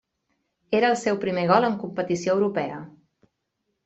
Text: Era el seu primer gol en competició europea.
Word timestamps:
Era 0.77 0.87
el 0.93 0.95
seu 1.01 1.19
primer 1.25 1.43
gol 1.51 1.67
en 1.67 1.75
competició 1.83 2.39
europea. 2.39 2.81